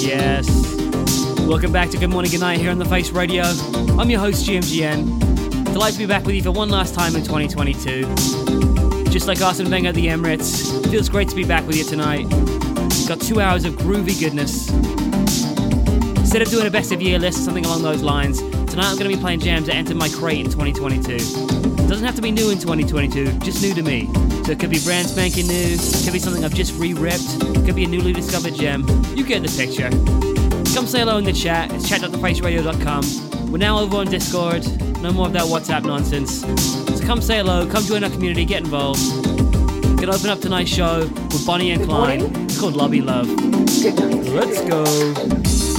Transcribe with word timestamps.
Yes. 0.00 0.48
Welcome 1.40 1.72
back 1.72 1.90
to 1.90 1.98
Good 1.98 2.08
Morning, 2.08 2.30
Good 2.30 2.40
Night 2.40 2.58
here 2.58 2.70
on 2.70 2.78
The 2.78 2.86
Face 2.86 3.10
Radio. 3.10 3.42
I'm 3.98 4.08
your 4.08 4.18
host, 4.18 4.46
GMGN. 4.48 5.64
Delighted 5.74 5.94
to 5.94 5.98
be 5.98 6.06
back 6.06 6.24
with 6.24 6.34
you 6.34 6.42
for 6.42 6.52
one 6.52 6.70
last 6.70 6.94
time 6.94 7.14
in 7.14 7.22
2022. 7.22 8.06
Just 9.10 9.28
like 9.28 9.42
Arsene 9.42 9.70
Wenger 9.70 9.90
at 9.90 9.94
the 9.94 10.06
Emirates, 10.06 10.90
feels 10.90 11.10
great 11.10 11.28
to 11.28 11.36
be 11.36 11.44
back 11.44 11.66
with 11.66 11.76
you 11.76 11.84
tonight. 11.84 12.26
Got 13.06 13.20
two 13.20 13.42
hours 13.42 13.66
of 13.66 13.74
groovy 13.74 14.18
goodness. 14.18 14.70
Instead 16.18 16.40
of 16.40 16.48
doing 16.48 16.66
a 16.66 16.70
best 16.70 16.92
of 16.92 17.02
year 17.02 17.18
list 17.18 17.44
something 17.44 17.66
along 17.66 17.82
those 17.82 18.02
lines, 18.02 18.40
tonight 18.70 18.88
I'm 18.88 18.96
going 18.96 19.10
to 19.10 19.16
be 19.16 19.20
playing 19.20 19.40
jams 19.40 19.66
that 19.66 19.74
entered 19.74 19.96
my 19.96 20.08
crate 20.08 20.38
in 20.38 20.44
2022. 20.46 21.14
It 21.14 21.88
Doesn't 21.88 22.04
have 22.04 22.14
to 22.14 22.22
be 22.22 22.30
new 22.30 22.50
in 22.50 22.58
2022, 22.58 23.40
just 23.40 23.62
new 23.62 23.74
to 23.74 23.82
me. 23.82 24.08
So 24.44 24.52
it 24.52 24.60
could 24.60 24.70
be 24.70 24.78
brand 24.78 25.08
spanking 25.08 25.48
new, 25.48 25.74
it 25.76 26.04
could 26.04 26.12
be 26.12 26.20
something 26.20 26.44
I've 26.44 26.54
just 26.54 26.78
re-ripped, 26.78 27.42
it 27.42 27.66
could 27.66 27.74
be 27.74 27.84
a 27.84 27.88
newly 27.88 28.12
discovered 28.12 28.54
gem. 28.54 28.86
You 29.16 29.24
get 29.24 29.42
the 29.42 29.48
picture. 29.48 29.90
Come 30.72 30.86
say 30.86 31.00
hello 31.00 31.18
in 31.18 31.24
the 31.24 31.32
chat. 31.32 31.72
It's 31.72 31.88
chat.thefaceradio.com. 31.88 33.50
We're 33.50 33.58
now 33.58 33.80
over 33.80 33.96
on 33.96 34.06
Discord. 34.06 34.64
No 35.02 35.12
more 35.12 35.26
of 35.26 35.32
that 35.32 35.44
WhatsApp 35.44 35.84
nonsense. 35.84 36.42
So 36.96 37.04
come 37.04 37.20
say 37.20 37.38
hello, 37.38 37.66
come 37.68 37.82
join 37.82 38.04
our 38.04 38.10
community, 38.10 38.44
get 38.44 38.62
involved. 38.62 39.00
We're 39.26 39.96
Gonna 39.96 40.14
open 40.14 40.30
up 40.30 40.40
tonight's 40.40 40.70
show 40.70 41.00
with 41.00 41.44
Bonnie 41.44 41.72
and 41.72 41.84
Clyde. 41.84 42.22
It's 42.22 42.60
called 42.60 42.76
Lobby 42.76 43.00
Love. 43.00 43.28
Let's 43.28 44.60
go. 44.62 45.69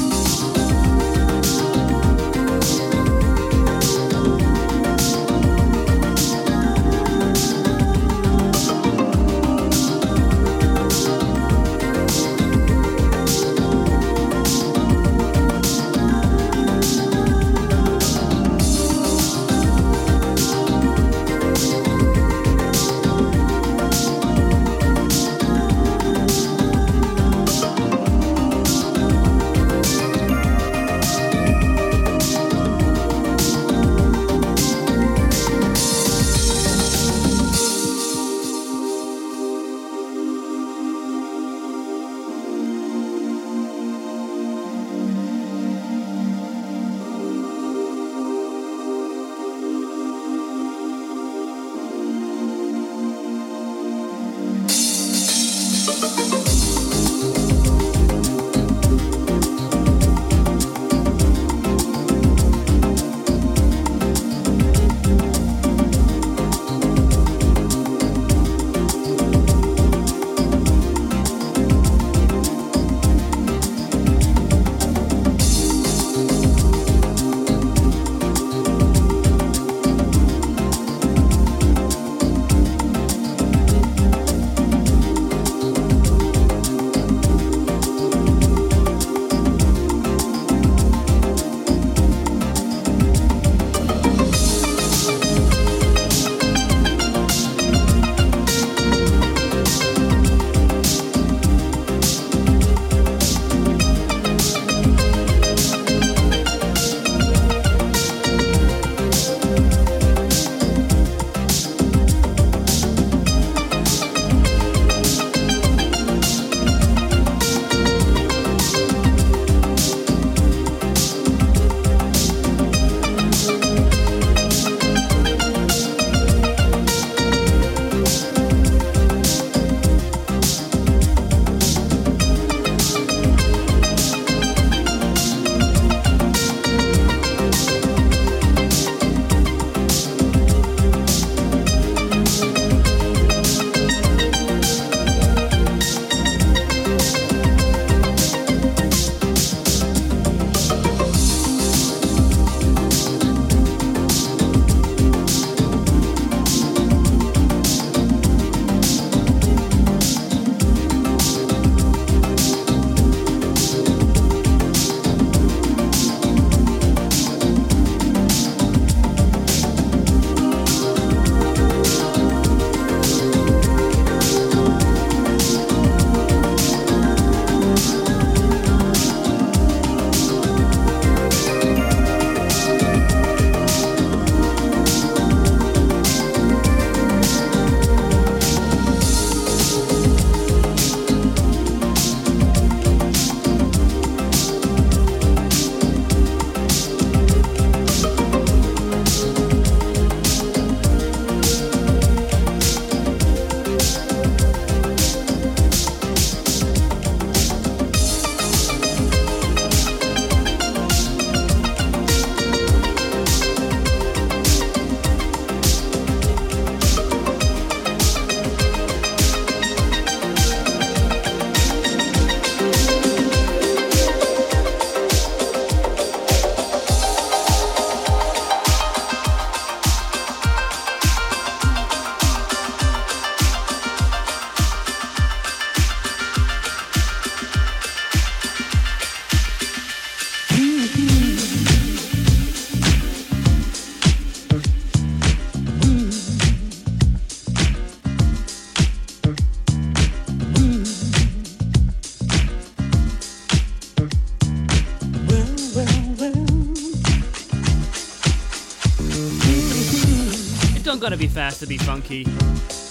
gonna 261.01 261.17
be 261.17 261.27
fast 261.27 261.59
to 261.59 261.65
be 261.65 261.79
funky. 261.79 262.25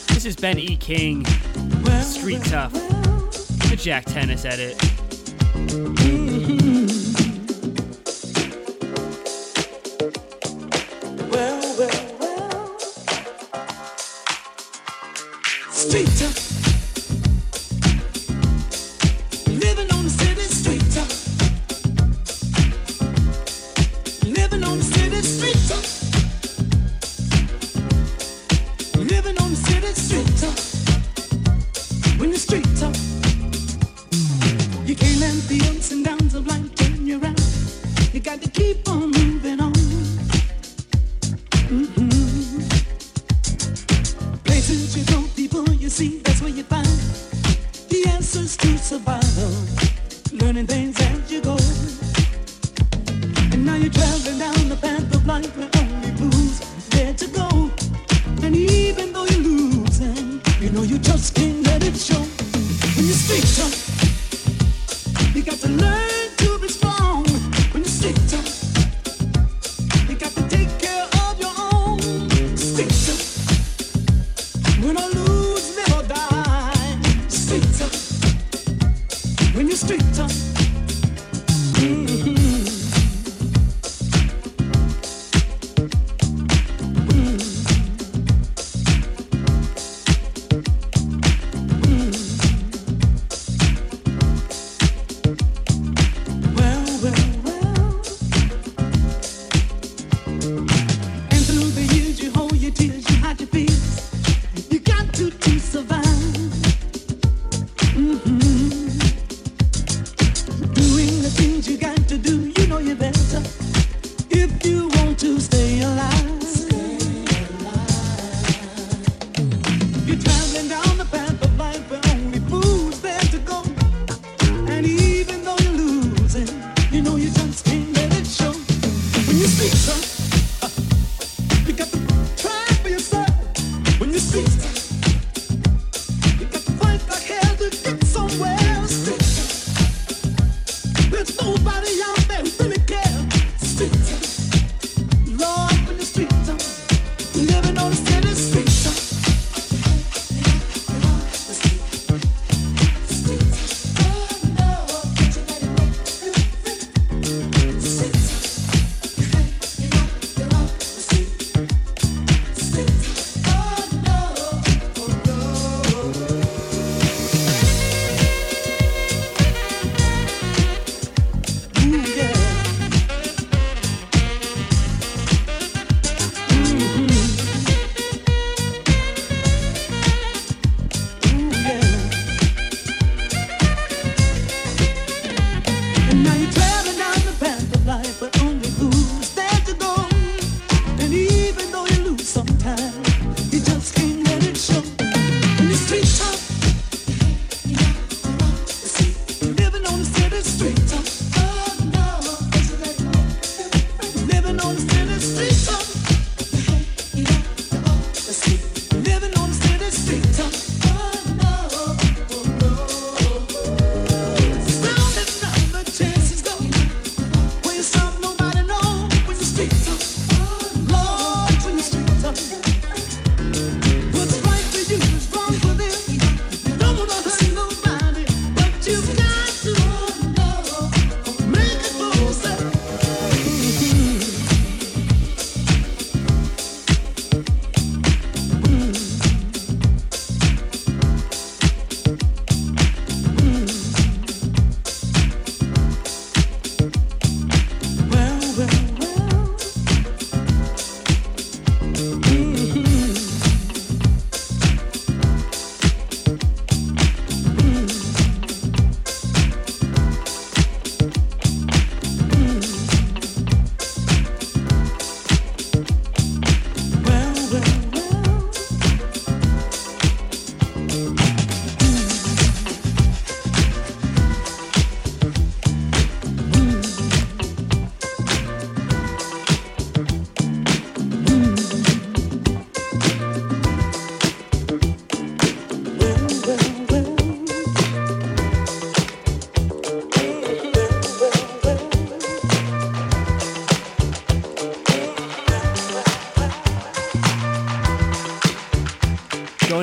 This 0.09 0.25
is 0.25 0.35
Ben 0.35 0.59
E. 0.59 0.77
King, 0.77 1.25
Street 2.03 2.43
Tough, 2.43 2.73
the 2.73 3.77
Jack 3.79 4.05
Tennis 4.05 4.45
edit. 4.45 4.90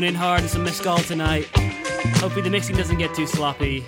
In 0.08 0.16
hard 0.16 0.40
and 0.40 0.50
some 0.50 0.64
mescal 0.64 0.98
tonight. 1.00 1.46
Hopefully 2.20 2.42
the 2.42 2.50
mixing 2.50 2.76
doesn't 2.76 2.98
get 2.98 3.14
too 3.14 3.28
sloppy. 3.28 3.82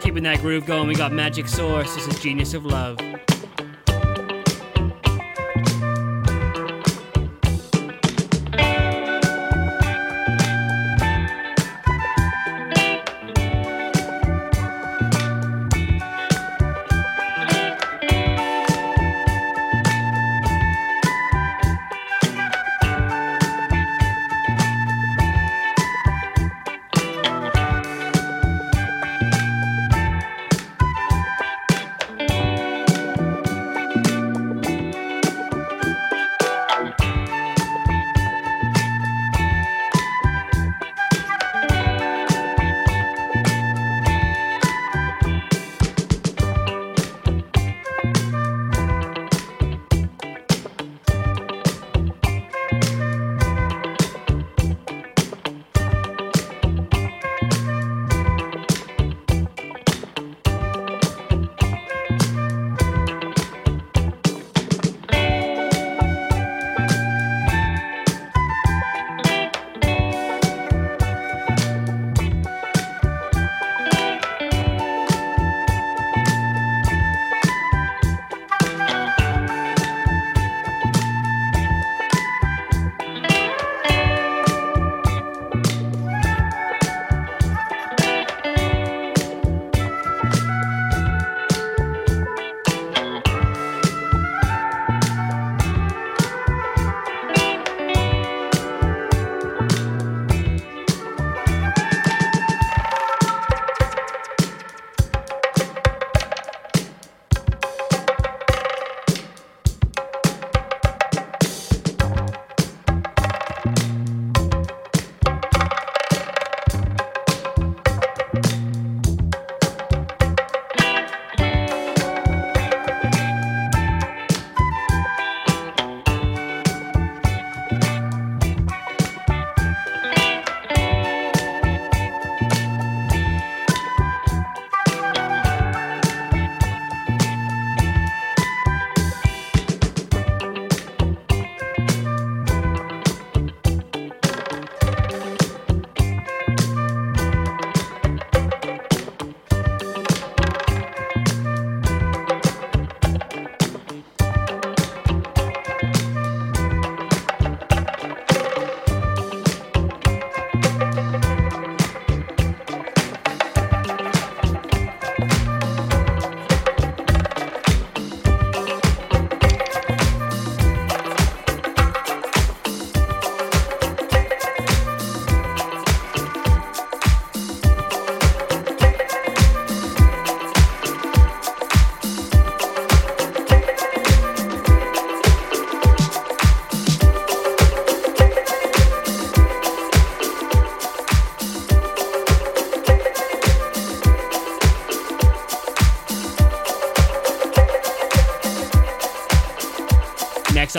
Keeping 0.00 0.22
that 0.24 0.38
groove 0.40 0.66
going, 0.66 0.86
we 0.86 0.94
got 0.94 1.12
Magic 1.12 1.48
Source. 1.48 1.94
This 1.94 2.06
is 2.06 2.20
Genius 2.20 2.52
of 2.52 2.66
Love. 2.66 2.98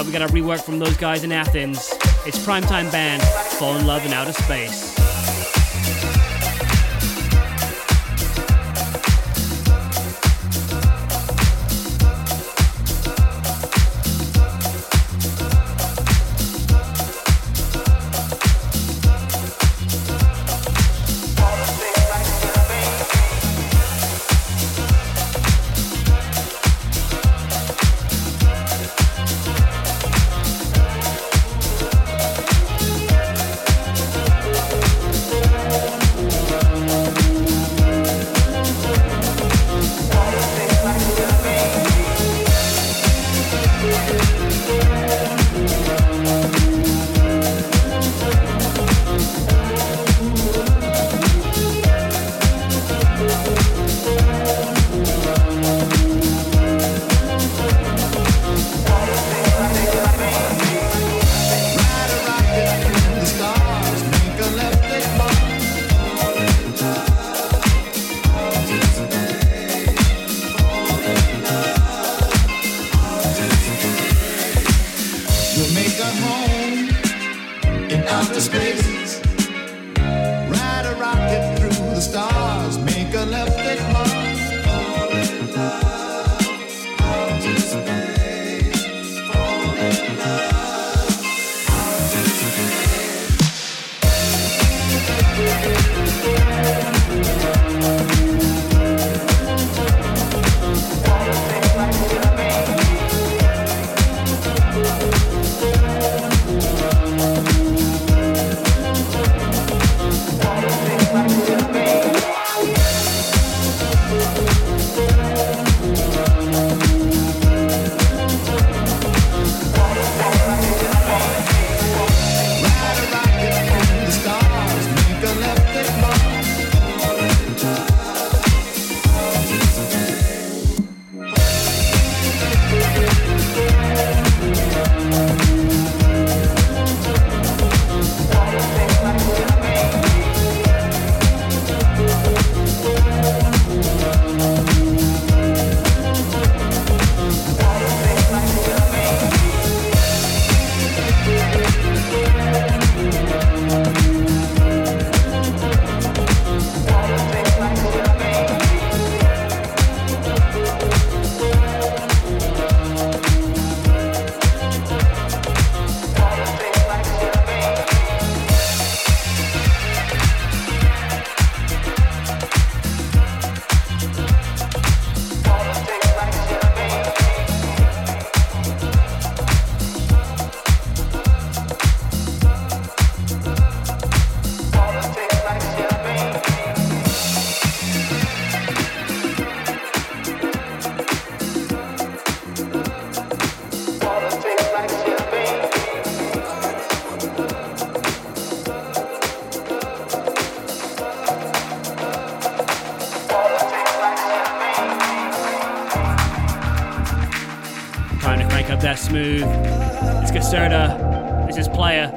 We 0.06 0.12
got 0.12 0.22
a 0.22 0.34
rework 0.34 0.64
from 0.64 0.80
those 0.80 0.96
guys 0.98 1.24
in 1.24 1.32
Athens. 1.32 1.90
It's 2.26 2.38
Primetime 2.46 2.92
Band, 2.92 3.22
Fall 3.58 3.78
in 3.78 3.86
Love 3.86 4.06
in 4.06 4.14
Outer 4.14 4.34
Space. 4.34 4.93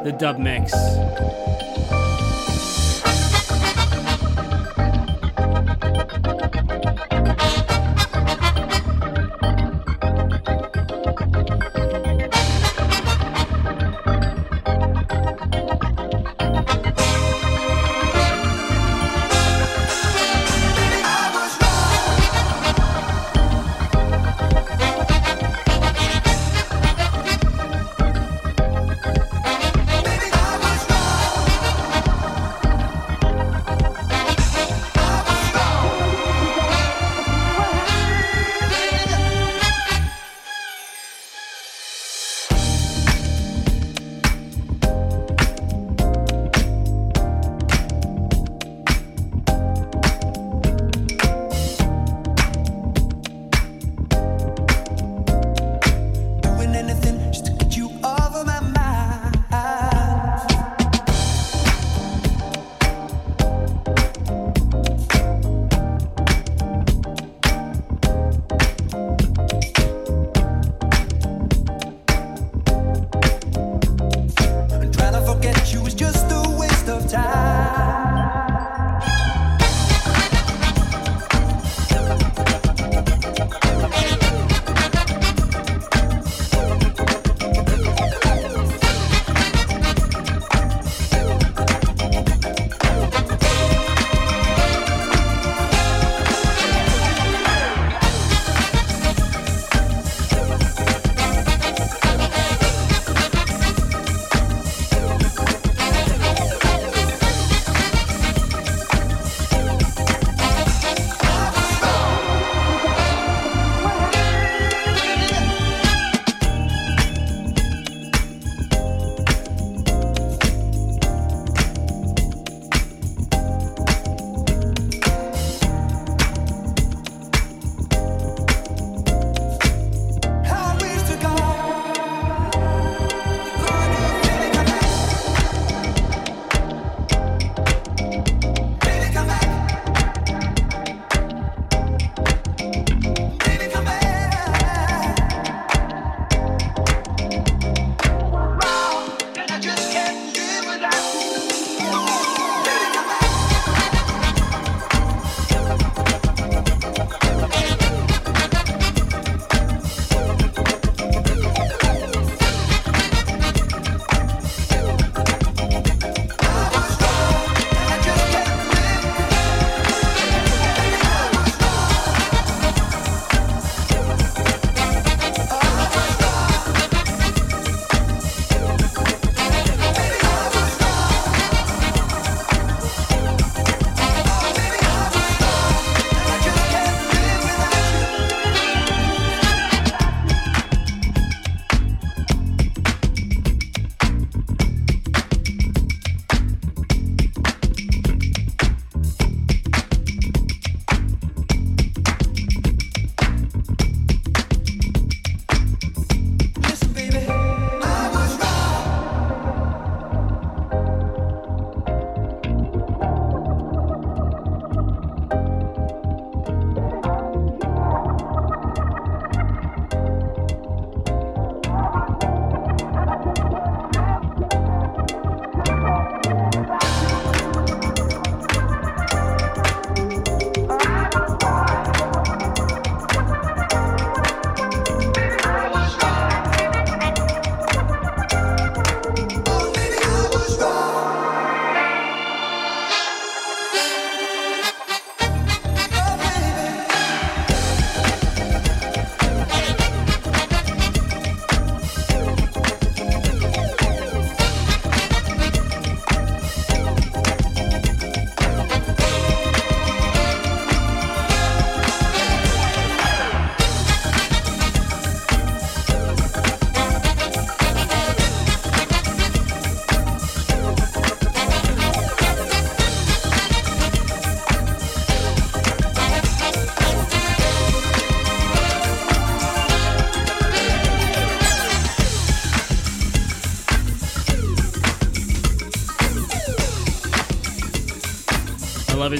The 0.06 0.12
dub 0.12 0.38
mix. 0.38 0.72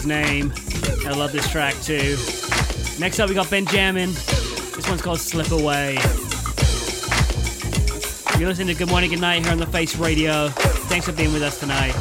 Name. 0.07 0.53
I 1.05 1.11
love 1.11 1.33
this 1.33 1.49
track 1.51 1.75
too. 1.83 2.17
Next 2.99 3.21
up, 3.21 3.29
we 3.29 3.35
got 3.35 3.51
Benjamin. 3.51 4.13
This 4.13 4.89
one's 4.89 5.03
called 5.03 5.21
Slip 5.21 5.51
Away. 5.51 5.99
You're 8.39 8.49
listening 8.49 8.69
to 8.69 8.75
Good 8.75 8.89
Morning, 8.89 9.11
Good 9.11 9.21
Night 9.21 9.43
here 9.43 9.53
on 9.53 9.59
the 9.59 9.67
Face 9.67 9.97
Radio. 9.97 10.49
Thanks 10.89 11.07
for 11.07 11.13
being 11.13 11.33
with 11.33 11.43
us 11.43 11.59
tonight. 11.59 11.95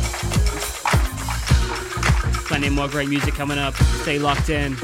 Plenty 2.47 2.69
more 2.69 2.87
great 2.87 3.09
music 3.09 3.33
coming 3.33 3.57
up. 3.57 3.73
Stay 3.75 4.19
locked 4.19 4.49
in. 4.49 4.75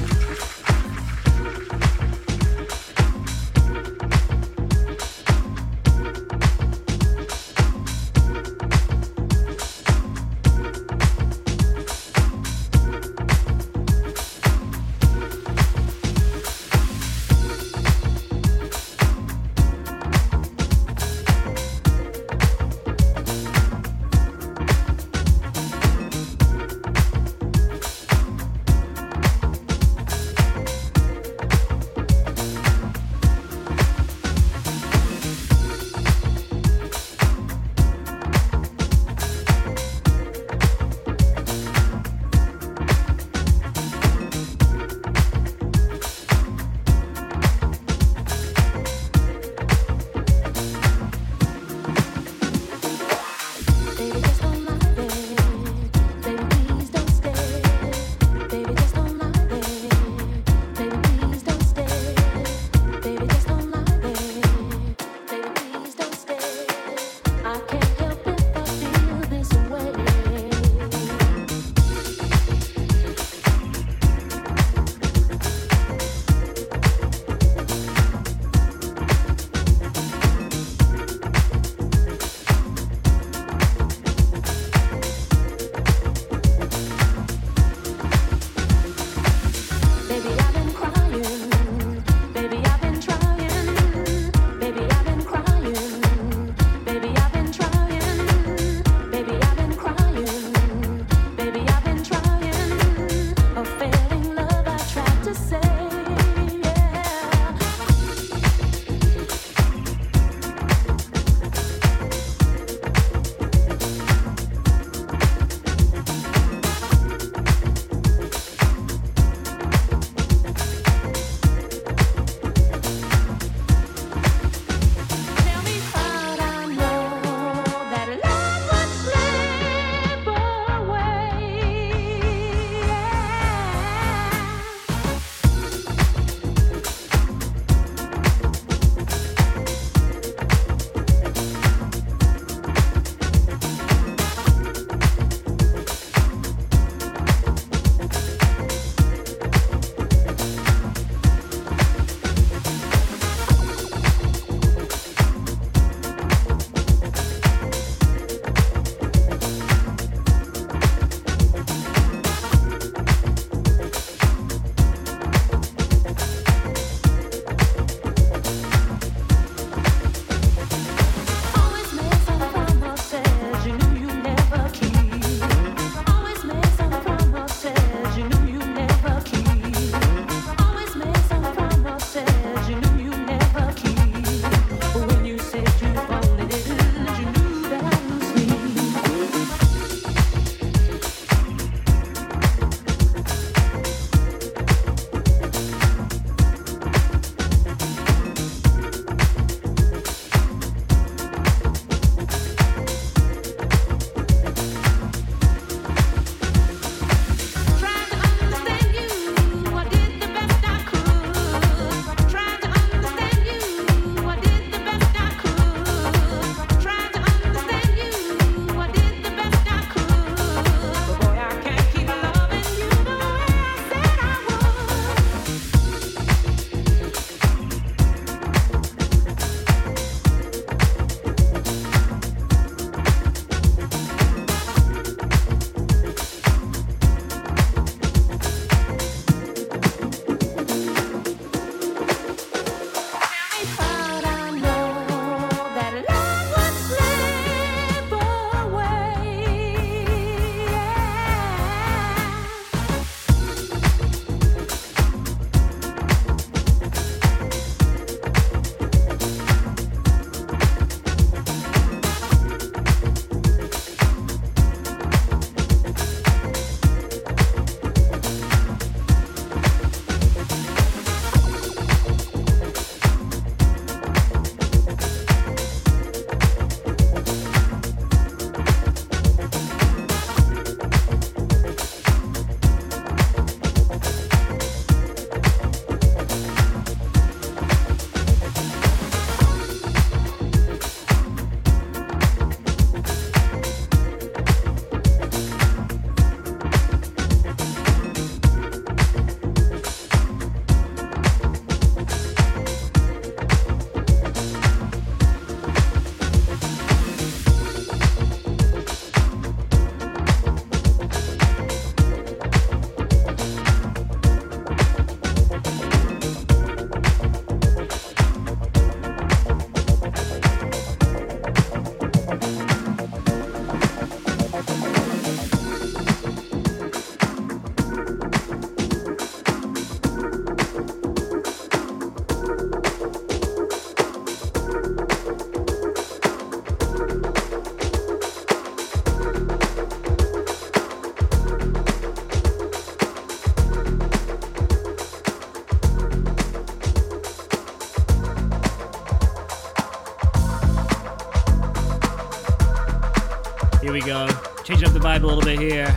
Vibe 355.11 355.23
a 355.23 355.27
little 355.27 355.41
bit 355.41 355.59
here. 355.59 355.93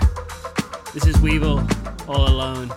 This 0.93 1.07
is 1.07 1.21
Weevil, 1.21 1.65
All 2.09 2.29
Alone. 2.29 2.74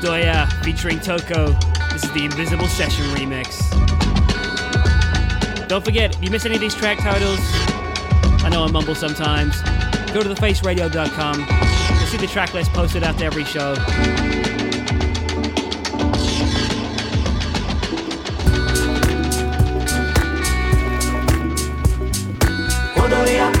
Inc., 0.00 0.08
Adoya 0.08 0.64
featuring 0.64 1.00
Toko. 1.00 1.52
This 1.92 2.04
is 2.04 2.12
the 2.12 2.24
Invisible 2.24 2.68
Session 2.68 3.04
remix. 3.06 3.58
Don't 5.68 5.84
forget, 5.84 6.16
if 6.16 6.22
you 6.22 6.30
miss 6.30 6.44
any 6.44 6.56
of 6.56 6.60
these 6.60 6.74
track 6.74 6.98
titles, 6.98 7.38
I 8.42 8.48
know 8.50 8.64
I 8.64 8.70
mumble 8.70 8.94
sometimes, 8.94 9.60
go 10.12 10.22
to 10.22 10.28
thefaceradio.com. 10.28 11.38
You'll 11.38 12.08
see 12.08 12.16
the 12.16 12.26
track 12.26 12.54
list 12.54 12.72
posted 12.72 13.02
after 13.02 13.24
every 13.24 13.44
show. 13.44 13.74
Odoya. 22.96 23.59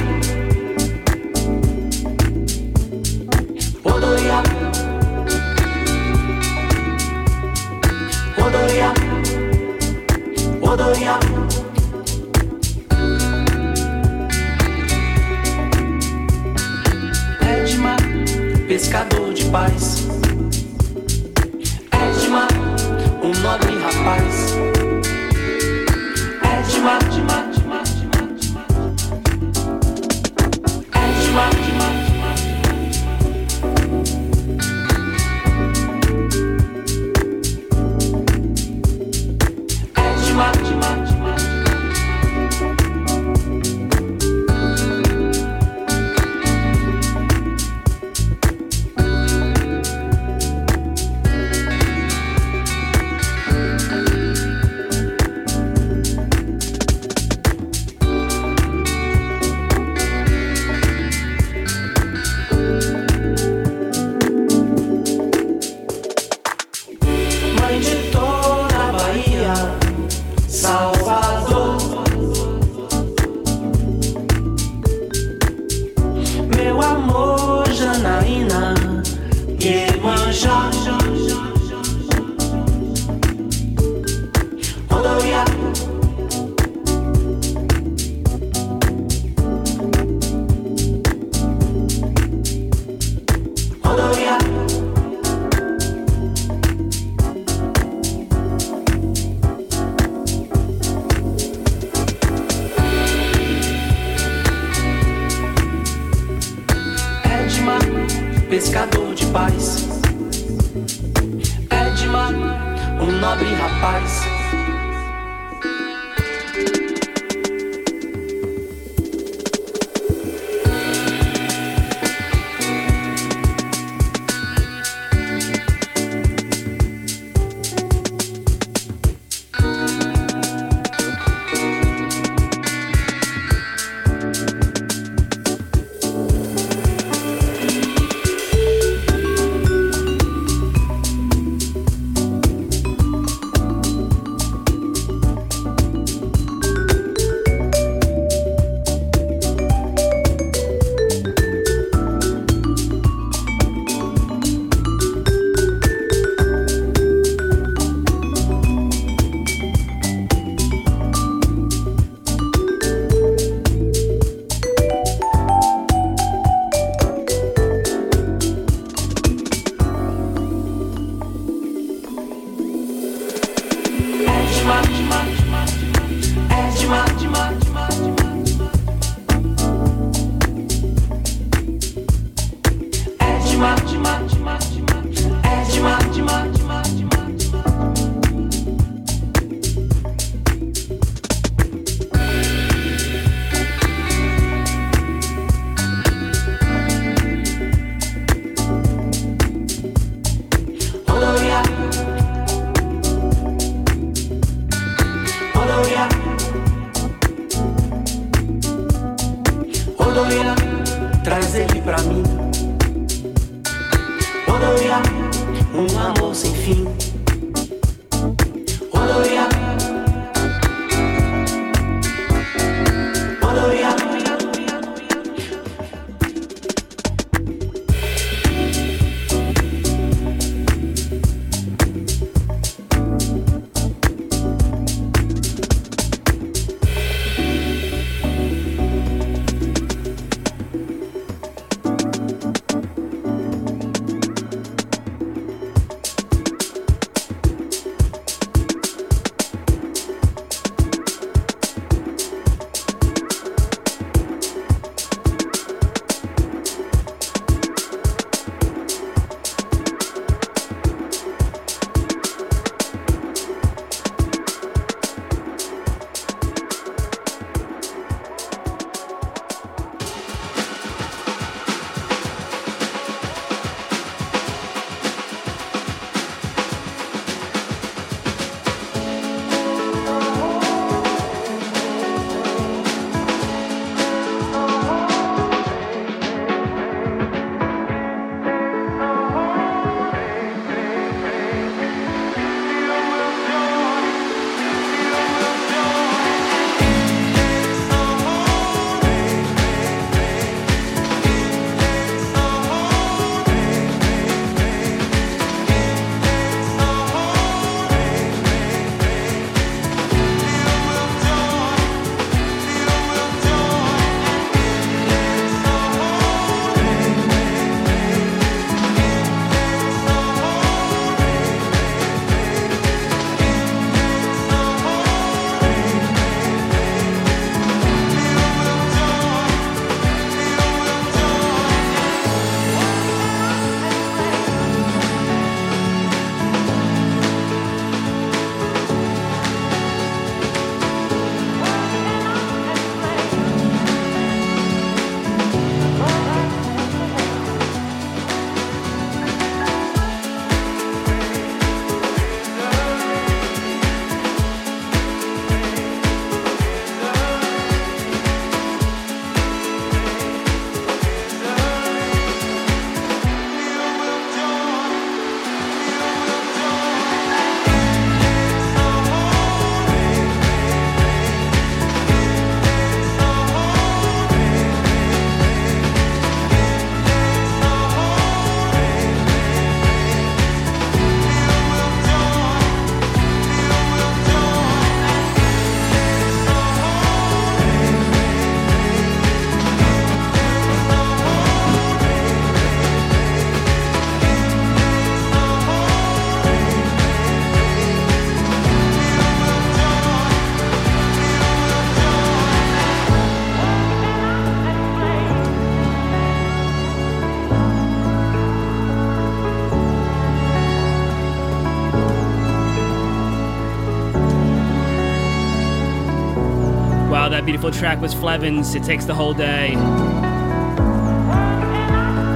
That 417.40 417.46
beautiful 417.46 417.70
track 417.70 417.98
was 418.02 418.12
Flevins. 418.12 418.74
It 418.74 418.84
takes 418.84 419.06
the 419.06 419.14
whole 419.14 419.32
day. 419.32 419.74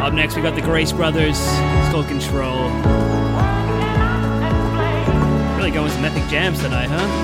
Up 0.01 0.15
next, 0.15 0.35
we 0.35 0.41
got 0.41 0.55
the 0.55 0.63
Grace 0.63 0.93
Brothers. 0.93 1.37
It's 1.39 1.91
called 1.91 2.07
Control. 2.07 2.71
Really 5.59 5.73
going 5.73 5.91
some 5.91 6.07
epic 6.07 6.27
jams 6.31 6.59
tonight, 6.63 6.89
huh? 6.89 7.24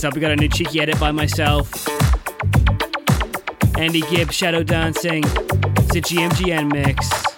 Next 0.00 0.06
up, 0.06 0.14
we 0.14 0.22
got 0.22 0.30
a 0.30 0.36
new 0.36 0.48
cheeky 0.48 0.80
edit 0.80 0.98
by 0.98 1.12
myself. 1.12 1.86
Andy 3.76 4.00
Gibb, 4.00 4.32
Shadow 4.32 4.62
Dancing. 4.62 5.22
It's 5.24 5.94
a 5.94 6.00
GMGN 6.00 6.72
mix. 6.72 7.29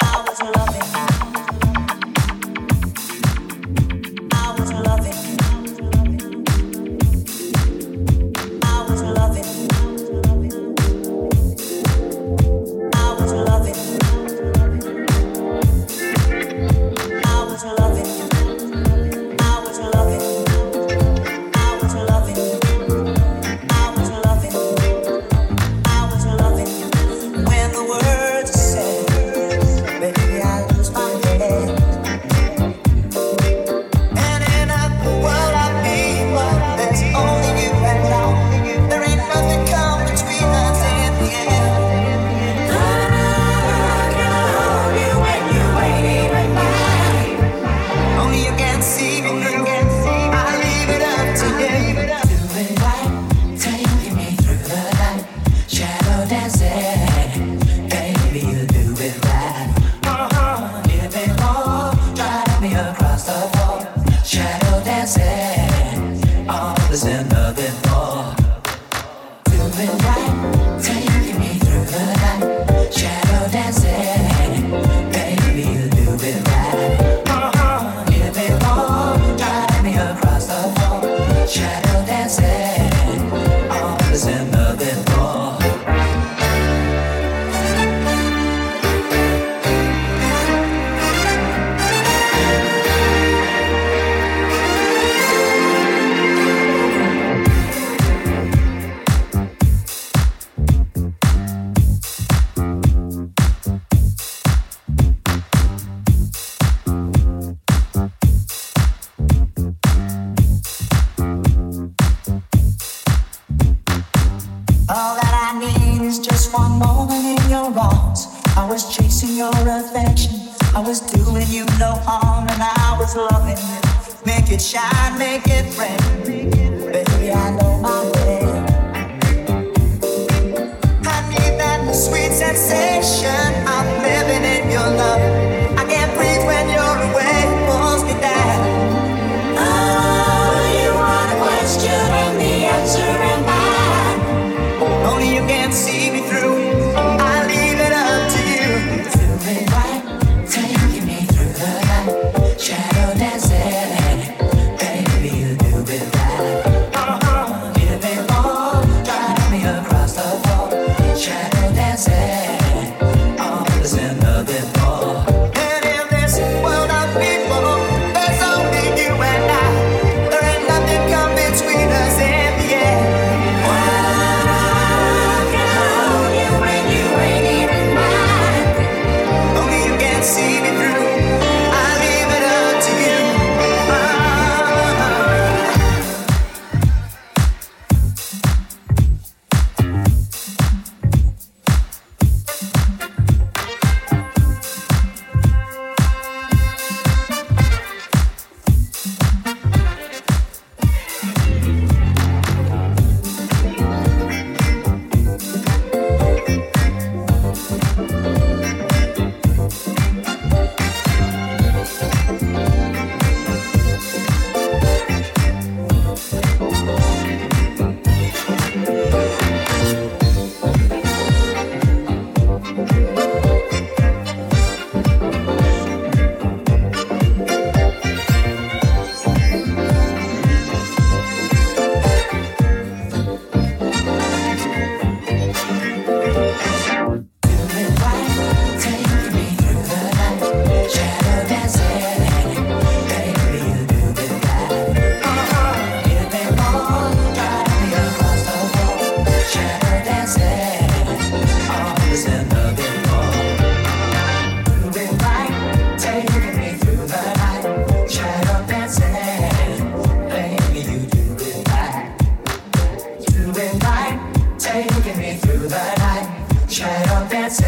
dancing. 267.33 267.65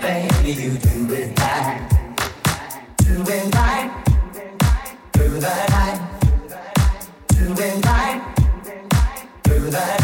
Baby, 0.00 0.62
you 0.62 0.70
do 0.78 1.14
it 1.14 1.38
right. 1.38 1.88
Do 2.96 3.22
it 3.22 3.54
right. 3.54 3.90
The 5.12 5.30
night. 5.40 6.00
Do 7.28 7.52
it 7.52 7.86
right. 7.86 8.20
The. 9.44 10.01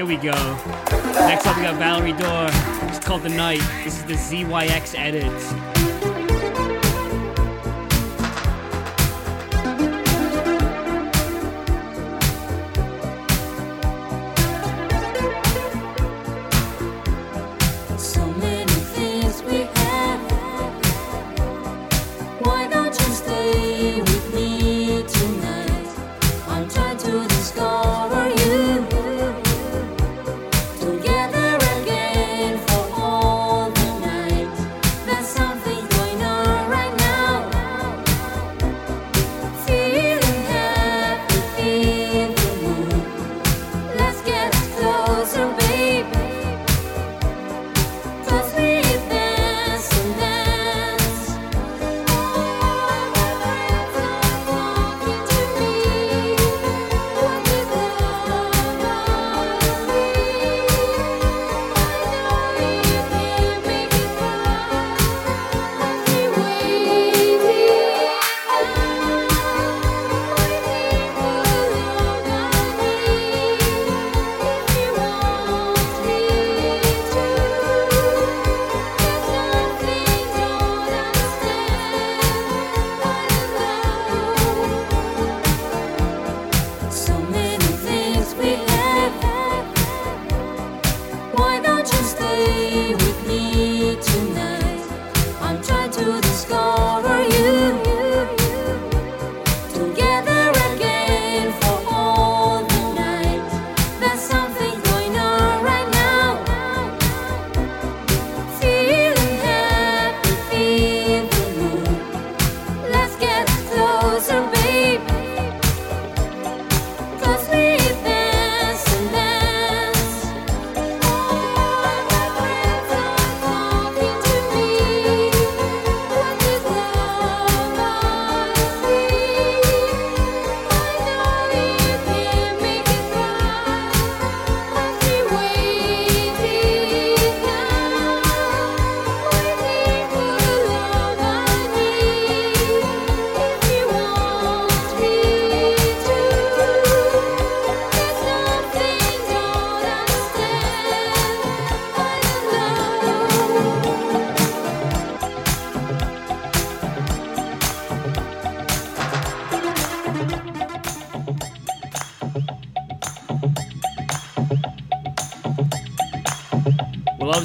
Here 0.00 0.06
we 0.06 0.16
go. 0.16 0.32
Next 1.12 1.46
up, 1.46 1.58
we 1.58 1.62
got 1.62 1.76
Valerie 1.76 2.14
Dore. 2.14 2.48
It's 2.88 3.04
called 3.04 3.20
The 3.20 3.28
Night. 3.28 3.60
This 3.84 3.98
is 3.98 4.04
the 4.06 4.14
ZYX 4.14 4.98
edit. 4.98 5.69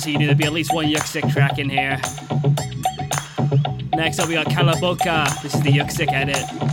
easy. 0.07 0.17
There'll 0.17 0.35
be 0.35 0.45
at 0.45 0.53
least 0.53 0.73
one 0.73 0.85
Yuksek 0.85 1.31
track 1.31 1.59
in 1.59 1.69
here. 1.69 1.99
Next 3.95 4.19
up, 4.19 4.27
we 4.27 4.35
got 4.35 4.47
Calaboca. 4.47 5.41
This 5.41 5.53
is 5.53 5.61
the 5.61 5.69
Yuksek 5.69 6.11
edit. 6.11 6.64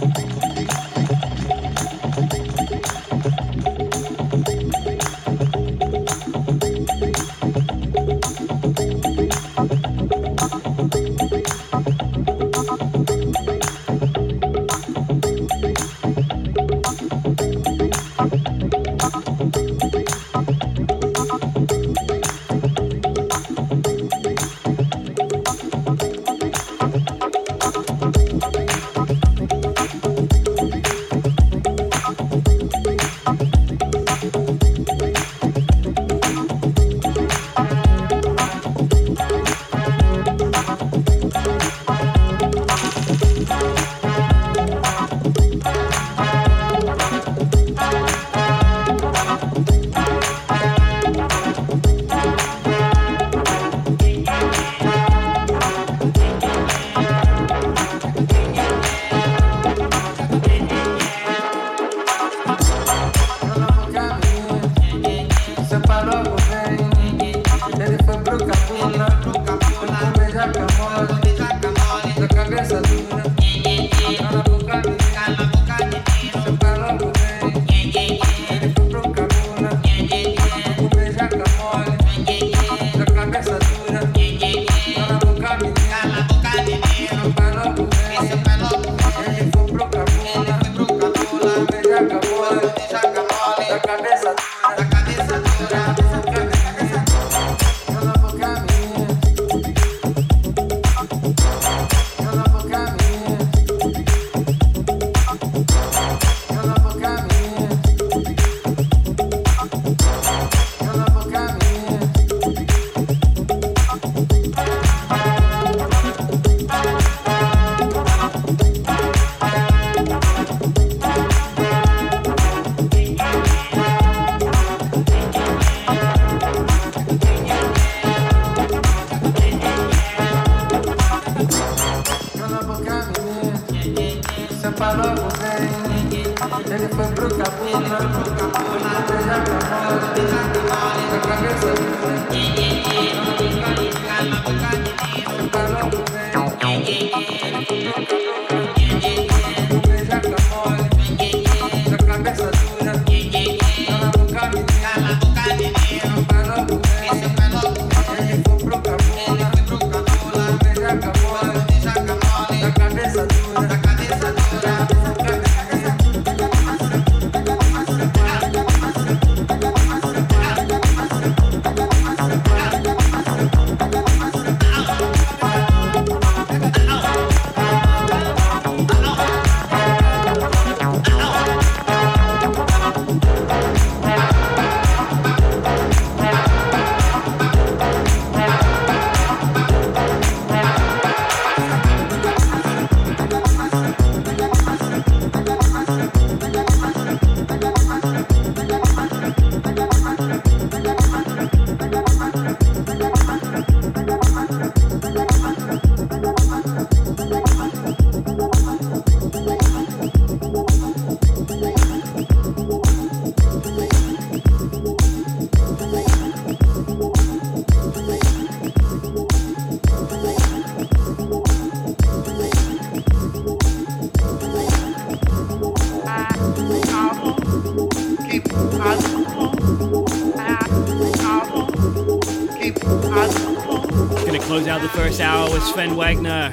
Close 234.63 234.69
out 234.69 234.83
the 234.83 234.89
first 234.91 235.21
hour 235.21 235.51
with 235.51 235.63
Sven 235.65 235.97
Wagner. 235.97 236.53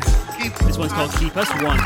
This 0.66 0.80
one's 0.80 0.92
called 0.92 1.12
Keep 1.12 1.38
Us 1.38 1.48
Once. 1.62 1.80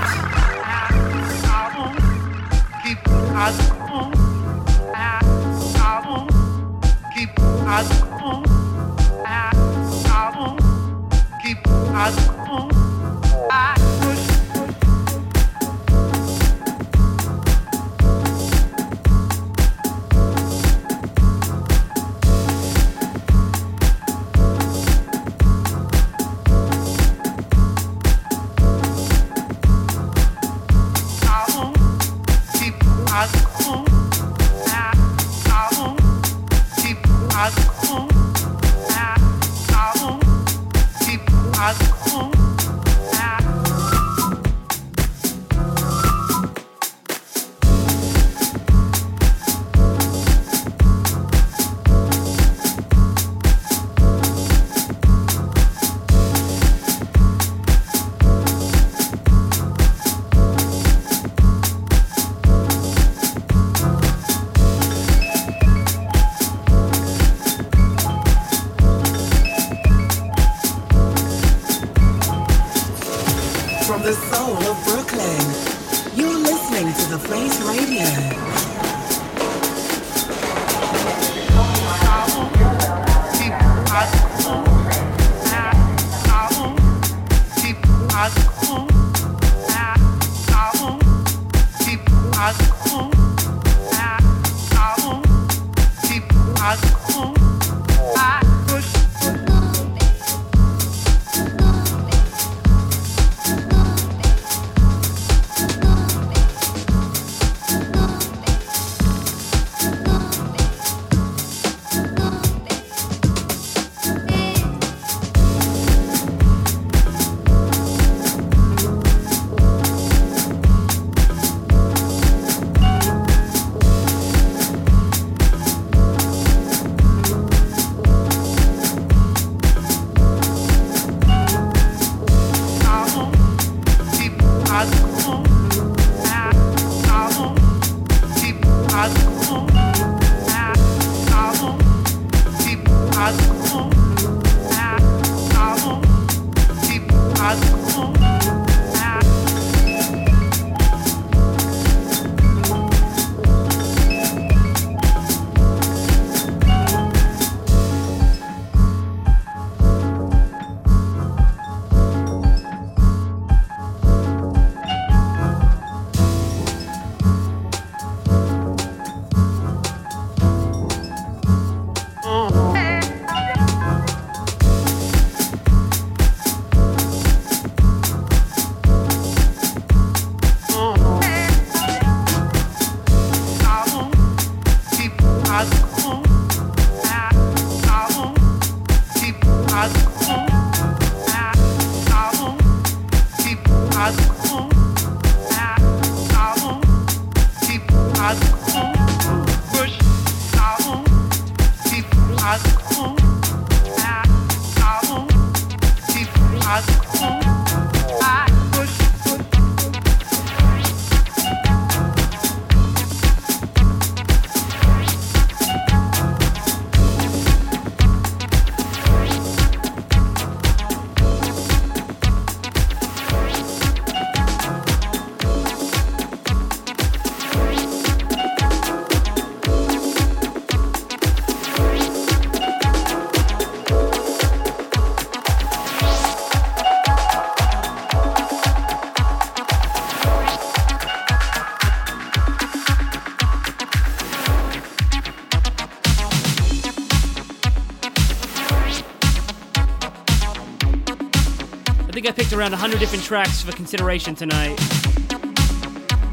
Think 252.24 252.39
I 252.39 252.41
picked 252.41 252.53
around 252.53 252.71
100 252.71 252.99
different 252.99 253.21
tracks 253.26 253.61
for 253.61 253.74
consideration 253.74 254.34
tonight. 254.34 254.78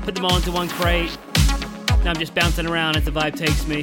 Put 0.02 0.14
them 0.14 0.24
all 0.24 0.36
into 0.36 0.52
one 0.52 0.68
crate. 0.68 1.18
Now 2.04 2.10
I'm 2.10 2.16
just 2.16 2.32
bouncing 2.32 2.66
around 2.66 2.96
as 2.96 3.04
the 3.04 3.10
vibe 3.10 3.34
takes 3.34 3.66
me. 3.66 3.82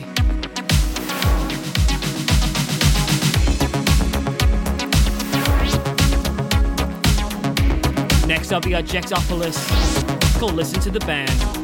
Next 8.25 8.53
up, 8.53 8.63
we 8.63 8.71
got 8.71 8.85
Jexopolis. 8.85 9.59
Called 10.39 10.53
Listen 10.53 10.79
to 10.79 10.89
the 10.89 11.01
Band. 11.01 11.56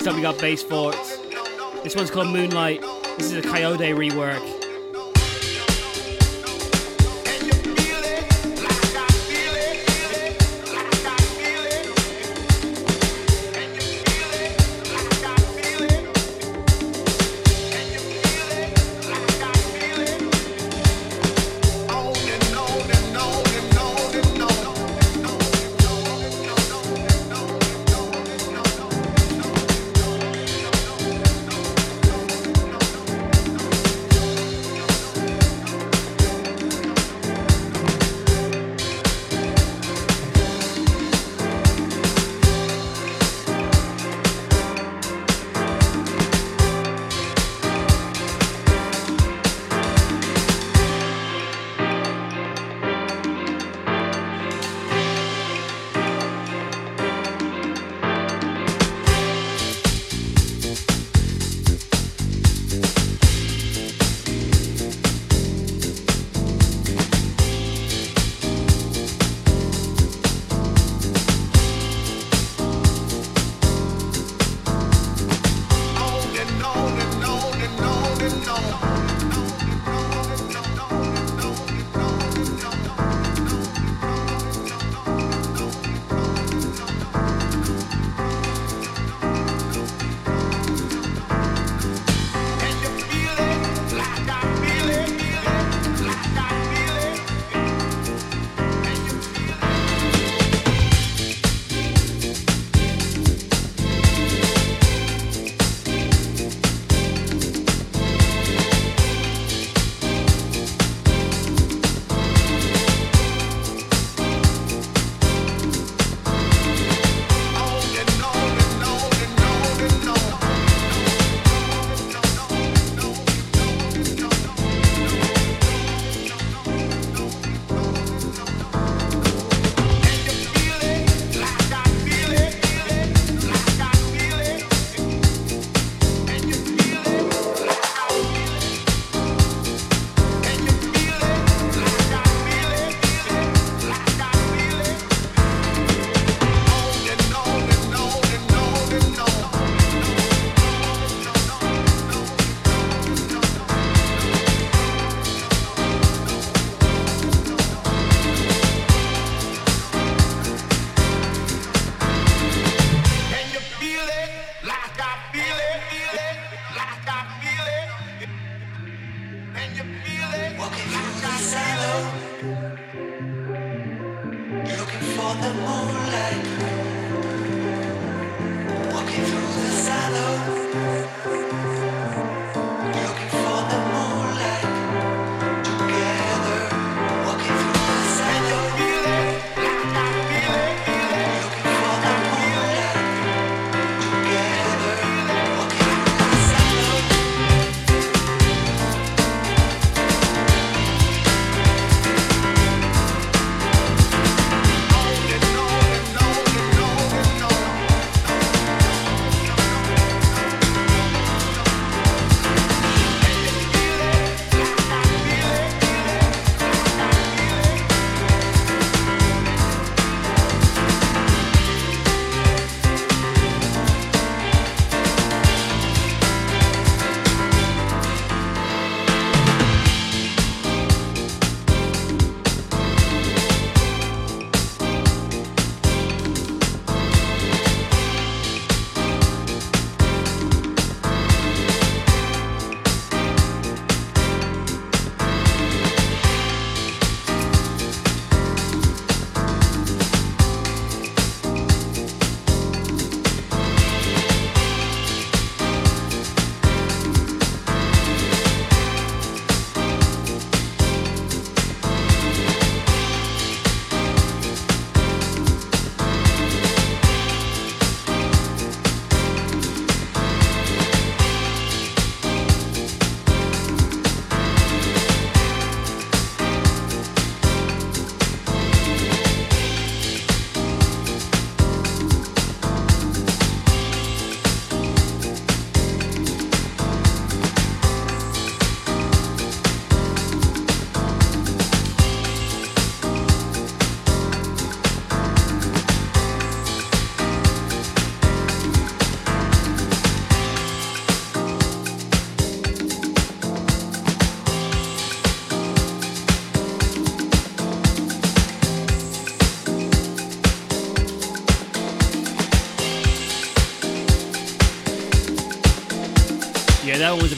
Next 0.00 0.08
up, 0.08 0.16
we 0.16 0.22
got 0.22 0.38
Bass 0.38 0.62
Forts. 0.62 1.18
This 1.82 1.94
one's 1.94 2.10
called 2.10 2.28
Moonlight. 2.28 2.80
This 3.18 3.32
is 3.32 3.34
a 3.34 3.42
Coyote 3.42 3.90
rework. 3.92 4.49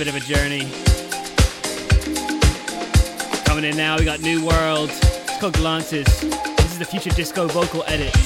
Bit 0.04 0.08
of 0.08 0.16
a 0.16 0.26
journey. 0.34 0.66
Coming 3.44 3.64
in 3.64 3.76
now, 3.76 3.96
we 3.96 4.04
got 4.04 4.20
New 4.20 4.44
World. 4.44 4.90
It's 4.90 5.38
called 5.38 5.54
Glances. 5.54 6.06
This 6.22 6.72
is 6.72 6.78
the 6.80 6.84
future 6.84 7.10
disco 7.10 7.46
vocal 7.46 7.84
edit. 7.86 8.21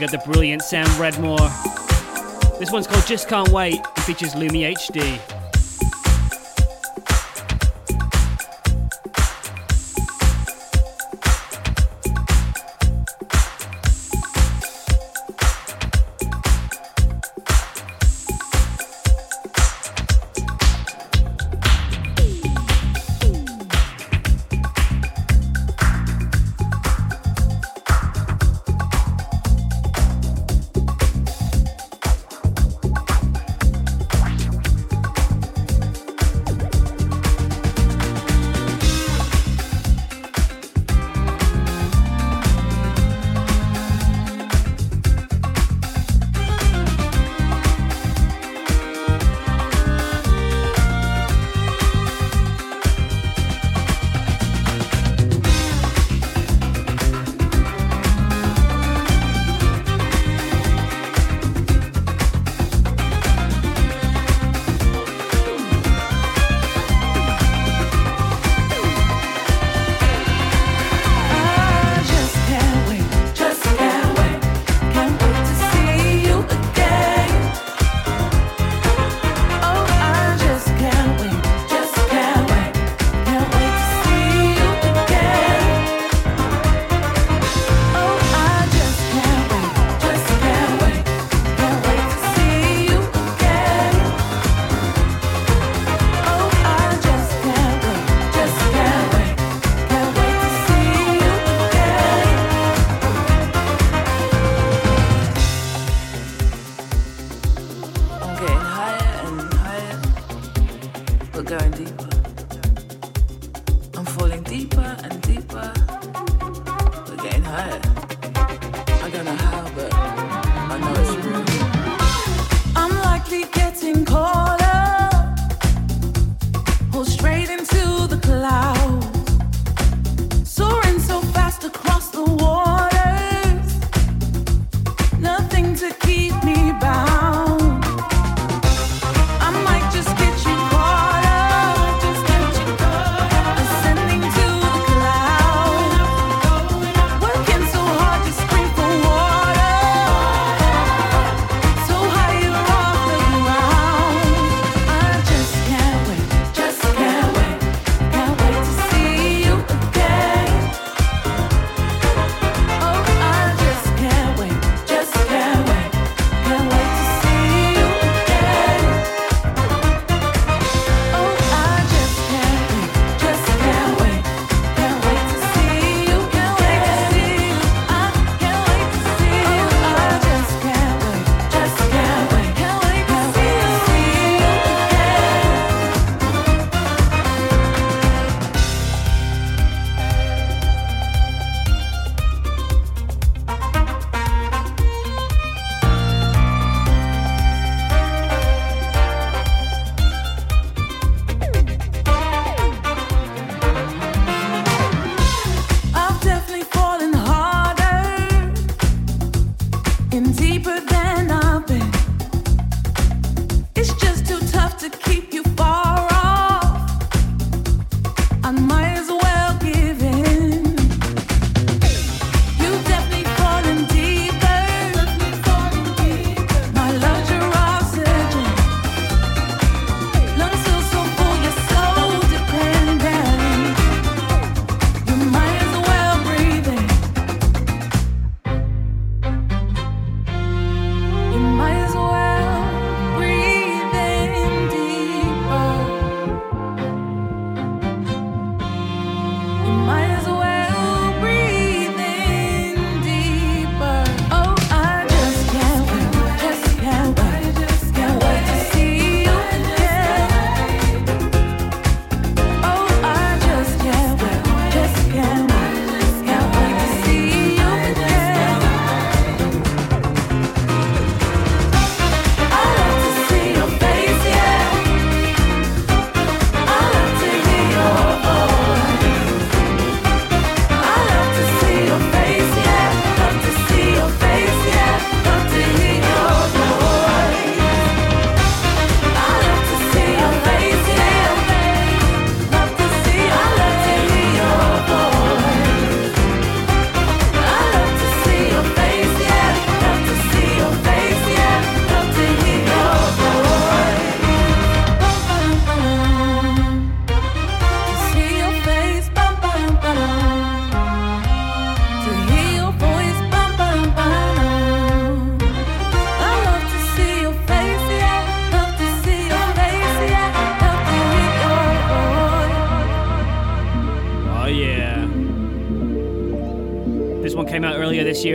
We 0.00 0.06
got 0.06 0.12
the 0.12 0.32
brilliant 0.32 0.62
Sam 0.62 0.86
Redmore. 0.96 1.50
This 2.58 2.70
one's 2.70 2.86
called 2.86 3.06
Just 3.06 3.28
Can't 3.28 3.50
Wait 3.50 3.74
and 3.74 4.04
features 4.06 4.32
Lumi 4.34 4.74
HD. 4.74 5.29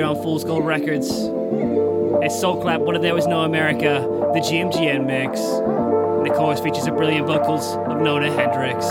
on 0.06 0.22
Fool's 0.22 0.44
Gold 0.44 0.66
Records. 0.66 1.10
It's 1.10 2.40
Soul 2.40 2.62
Clap, 2.62 2.82
What 2.82 2.96
If 2.96 3.02
There 3.02 3.16
Was 3.16 3.26
No 3.26 3.42
America, 3.42 4.08
the 4.34 4.40
GMGN 4.40 5.06
mix. 5.06 5.40
And 5.40 6.26
the 6.26 6.30
chorus 6.30 6.60
features 6.60 6.86
the 6.86 6.92
brilliant 6.92 7.26
vocals 7.26 7.76
of 7.76 8.02
Nona 8.02 8.32
Hendryx. 8.32 8.86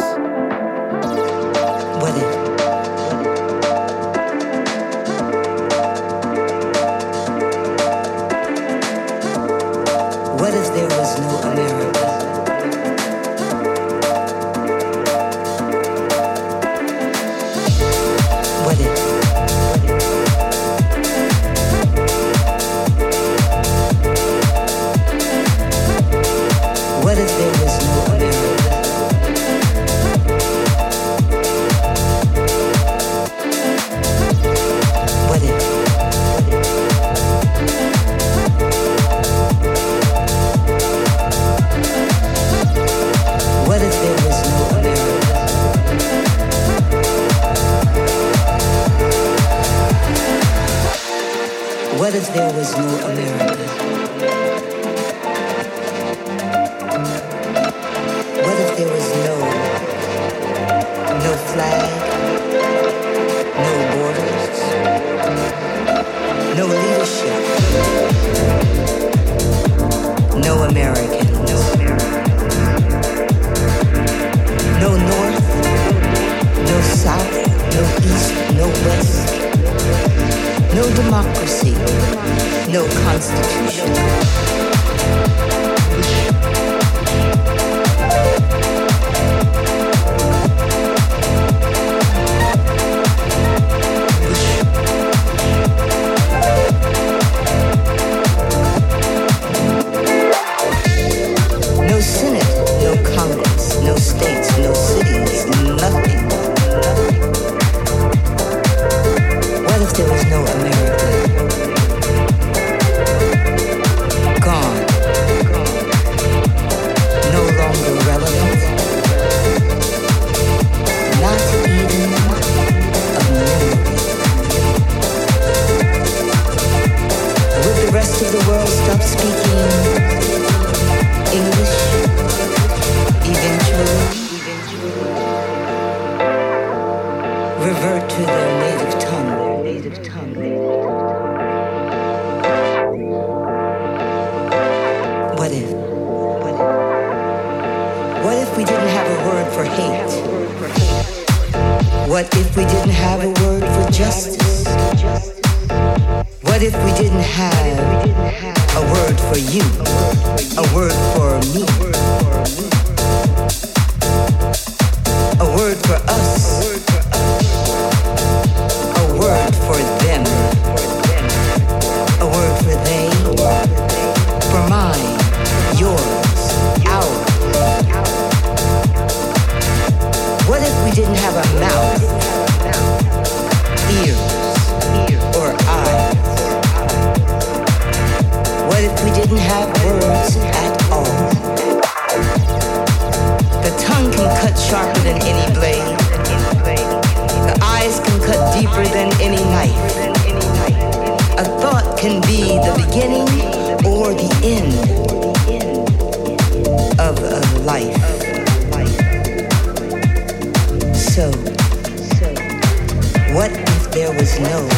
No 214.41 214.69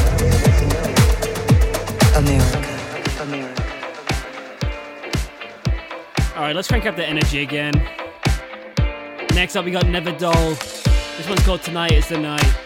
America. 2.14 2.58
America. 3.20 3.62
All 6.36 6.42
right, 6.42 6.54
let's 6.54 6.68
crank 6.68 6.84
up 6.84 6.96
the 6.96 7.06
energy 7.06 7.42
again. 7.42 7.72
Next 9.32 9.56
up, 9.56 9.64
we 9.64 9.70
got 9.70 9.86
Never 9.86 10.12
Doll. 10.12 10.50
This 11.16 11.26
one's 11.26 11.42
called 11.42 11.62
Tonight 11.62 11.92
Is 11.92 12.08
the 12.08 12.18
Night. 12.18 12.65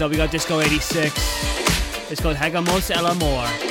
So 0.00 0.08
we 0.08 0.16
got 0.16 0.30
Disco 0.30 0.62
86. 0.62 2.10
It's 2.10 2.22
called 2.22 2.38
Hagamos 2.38 2.90
El 2.90 3.04
Amor. 3.04 3.69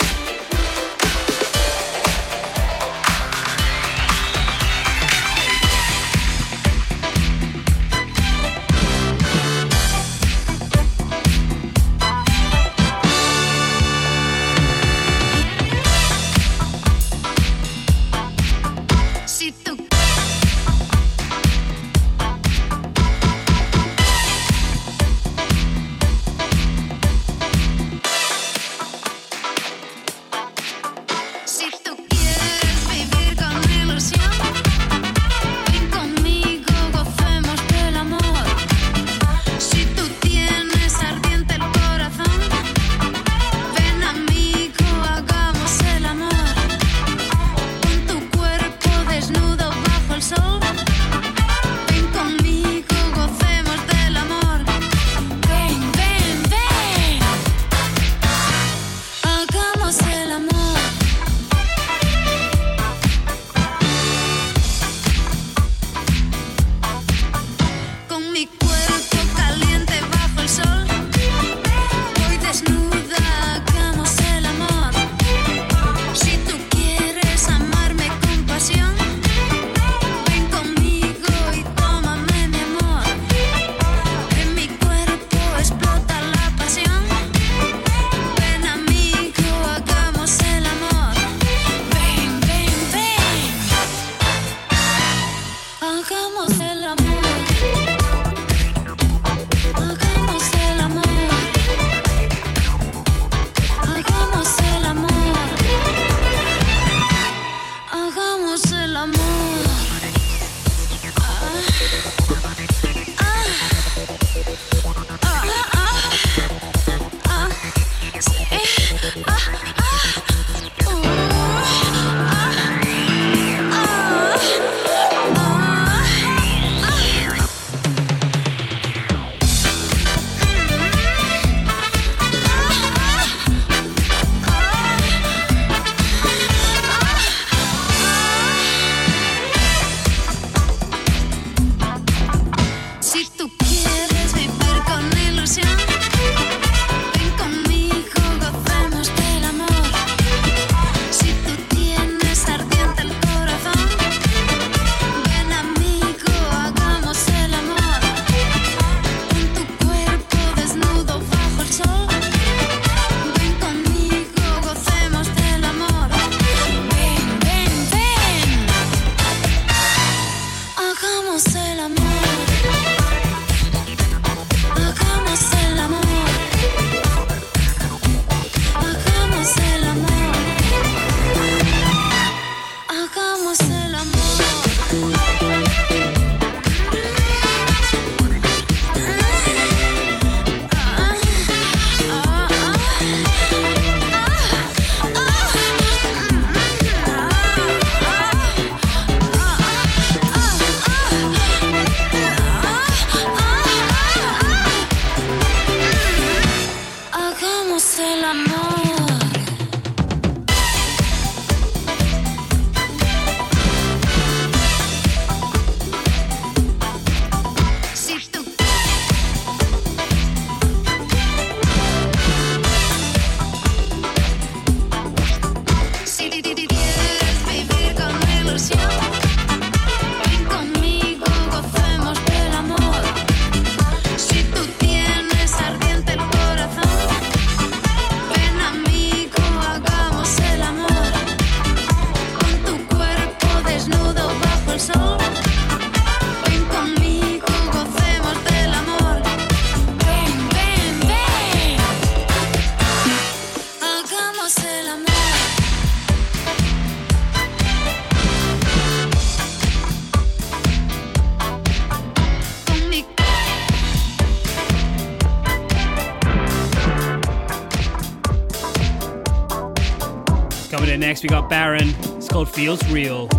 next 271.10 271.23
we 271.23 271.30
got 271.30 271.49
Baron. 271.49 271.90
It's 272.18 272.27
called 272.27 272.48
Feels 272.48 272.88
Real. 272.91 273.39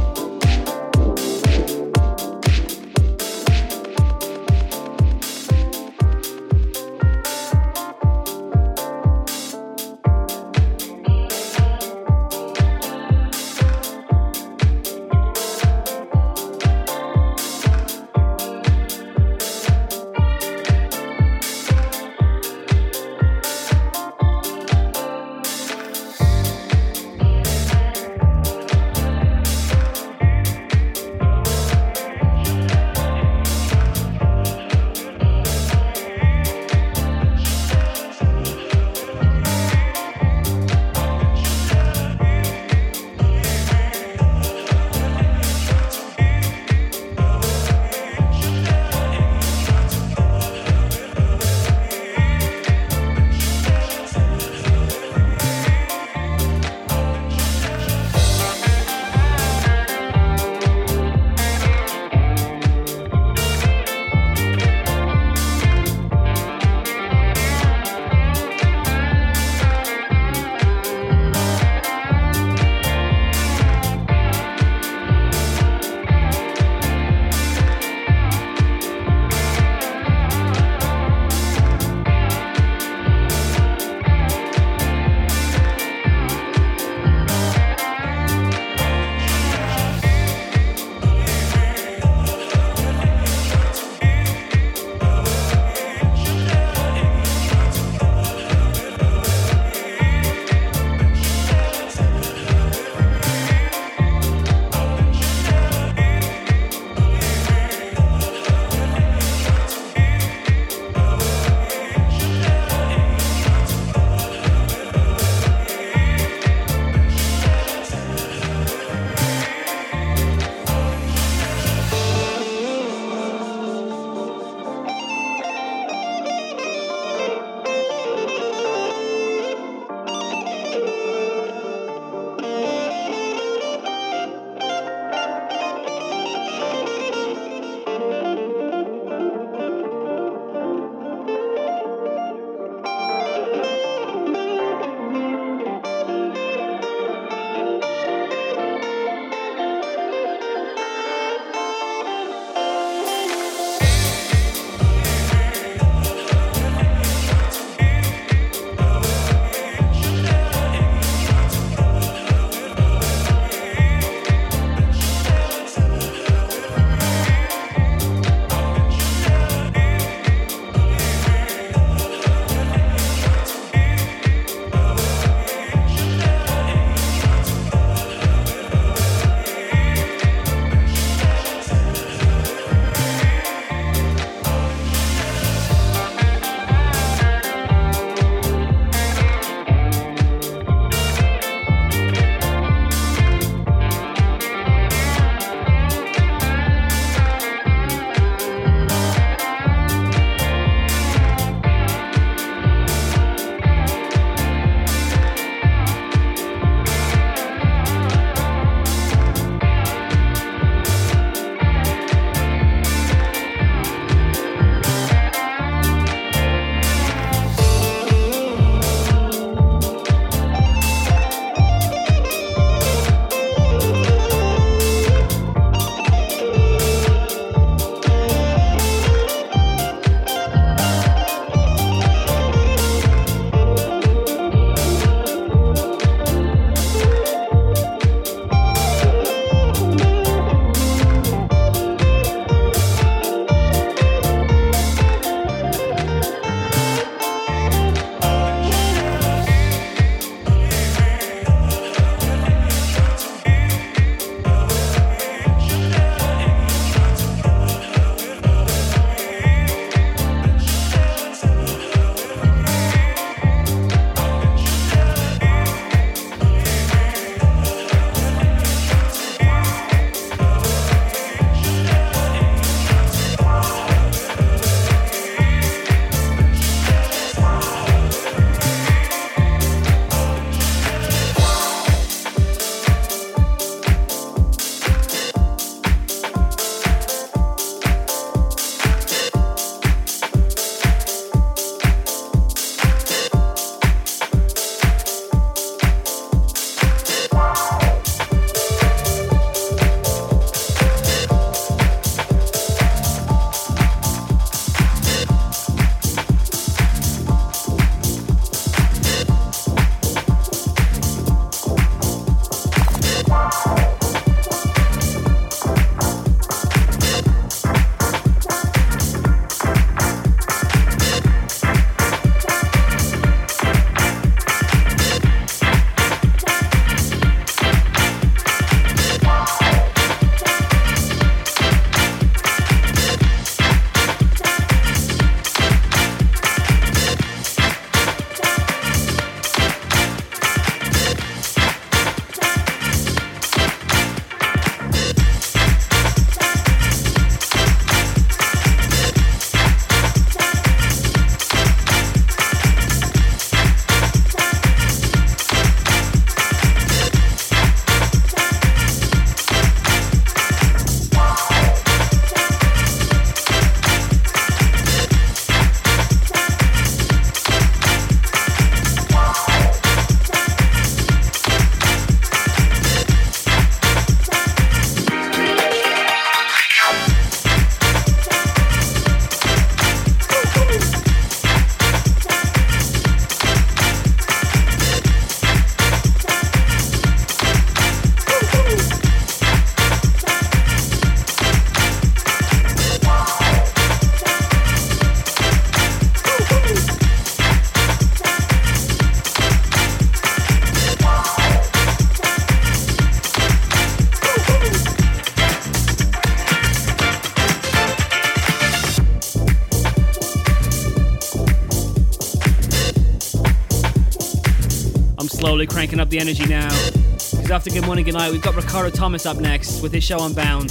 Cranking 415.81 415.99
up 415.99 416.11
the 416.11 416.19
energy 416.19 416.45
now. 416.45 416.69
Because 417.15 417.51
after 417.51 417.71
Good 417.71 417.87
Morning 417.87 418.05
Good 418.05 418.13
Night, 418.13 418.31
we've 418.31 418.43
got 418.43 418.55
Ricardo 418.55 418.91
Thomas 418.91 419.25
up 419.25 419.39
next 419.39 419.81
with 419.81 419.95
his 419.95 420.05
show 420.05 420.23
Unbound. 420.23 420.71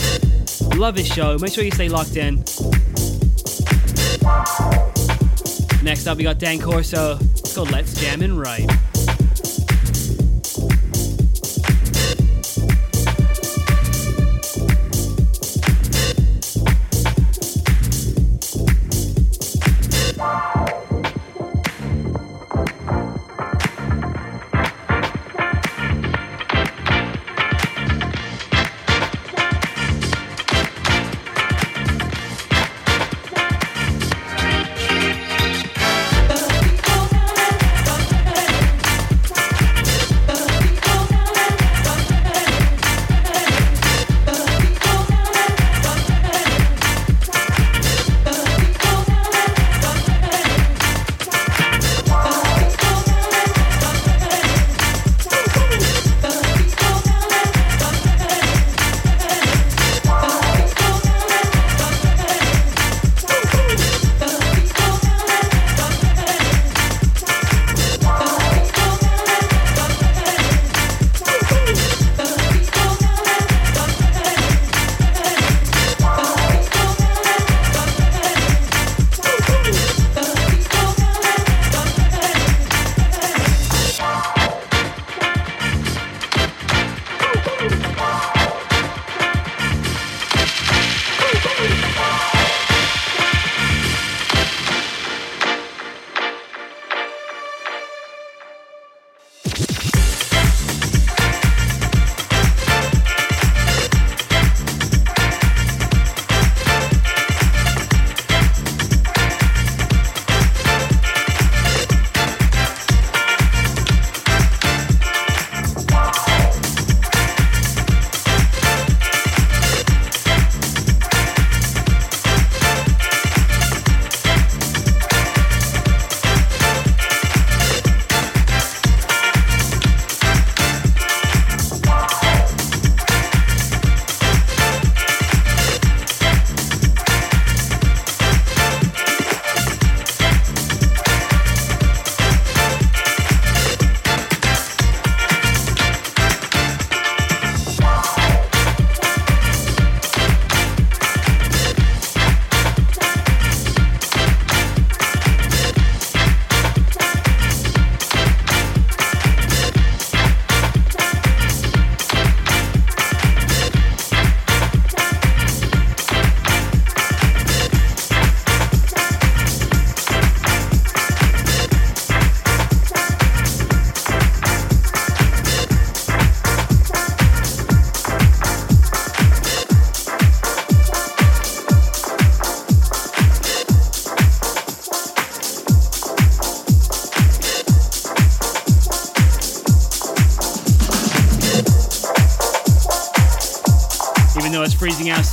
Love 0.78 0.96
his 0.96 1.08
show. 1.08 1.36
Make 1.40 1.52
sure 1.52 1.64
you 1.64 1.72
stay 1.72 1.90
locked 1.90 2.16
in. 2.16 2.36
Next 5.82 6.06
up, 6.06 6.16
we 6.16 6.24
got 6.24 6.38
Dan 6.38 6.60
Corso. 6.60 7.18
It's 7.20 7.56
called 7.56 7.72
Let's 7.72 8.00
Jam 8.00 8.22
and 8.22 8.40
Right. 8.40 8.70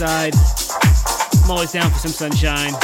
Outside, 0.03 0.35
I'm 1.45 1.51
always 1.51 1.73
down 1.73 1.91
for 1.91 1.99
some 1.99 2.11
sunshine. 2.11 2.75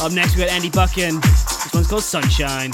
Up 0.00 0.12
next, 0.12 0.36
we 0.36 0.42
got 0.42 0.50
Andy 0.50 0.70
Buckin. 0.70 1.16
This 1.20 1.70
one's 1.74 1.88
called 1.88 2.02
Sunshine. 2.04 2.70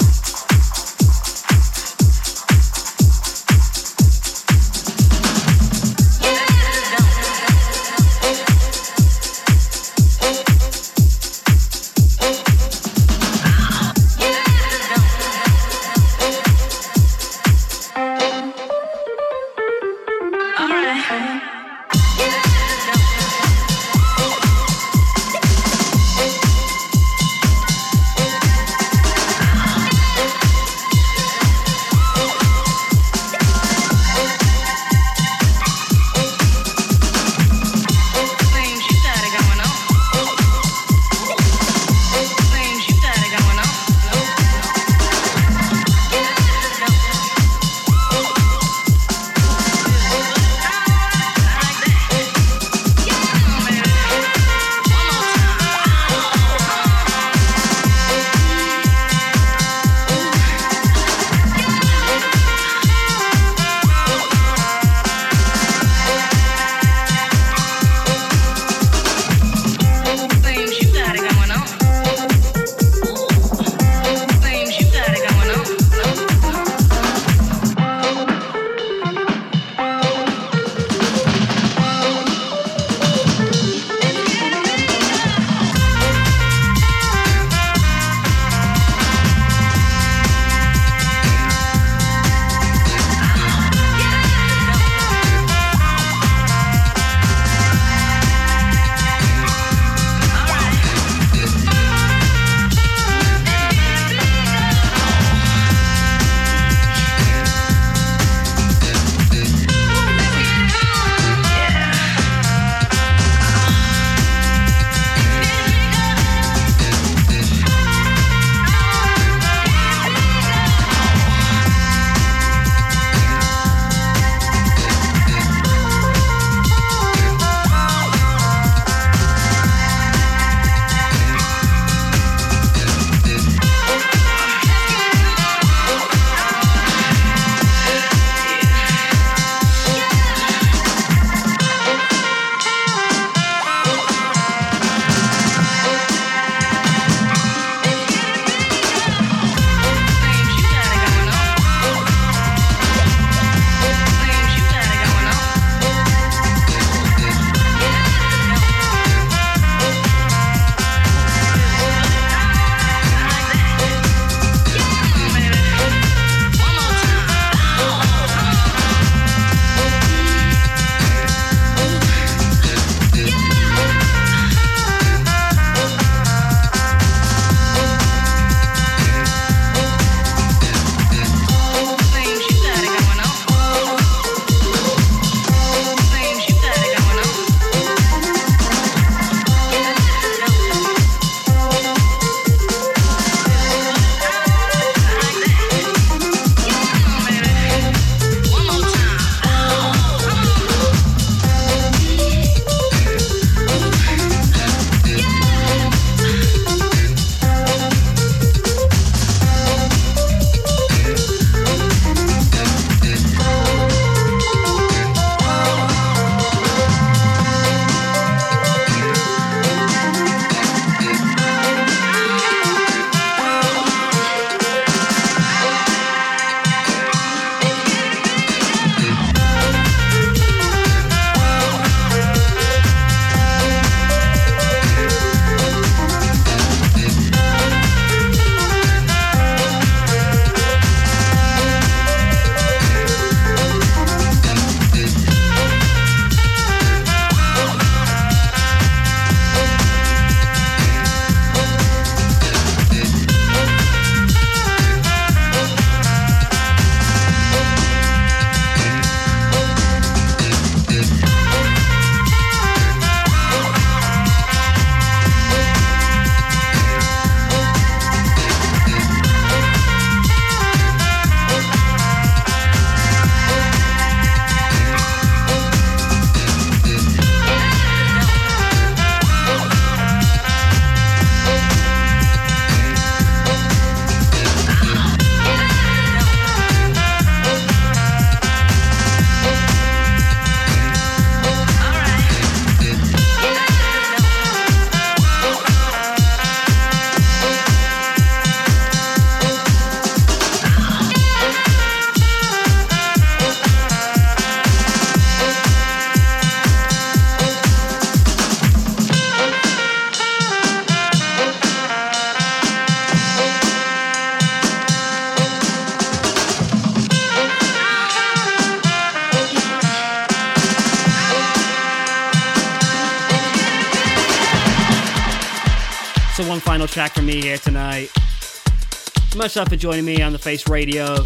Much 329.45 329.69
for 329.69 329.75
joining 329.75 330.05
me 330.05 330.23
on 330.23 330.33
the 330.33 330.39
Face 330.39 330.67
Radio. 330.67 331.17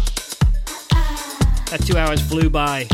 That 1.70 1.80
two 1.86 1.96
hours 1.96 2.20
flew 2.20 2.50
by. 2.50 2.86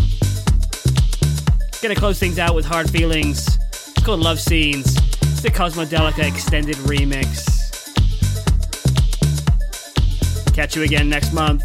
Gonna 1.83 1.97
close 1.97 2.21
things 2.21 2.39
out 2.39 2.55
with 2.55 2.65
Hard 2.65 2.89
Feelings. 2.89 3.59
It's 3.73 4.05
called 4.05 4.21
Love 4.21 4.39
Scenes. 4.39 4.97
It's 4.97 5.43
the 5.43 5.51
Cosmodelica 5.51 6.33
extended 6.33 6.77
remix. 6.77 7.43
Catch 10.55 10.77
you 10.77 10.85
again 10.85 11.09
next 11.09 11.33
month. 11.33 11.65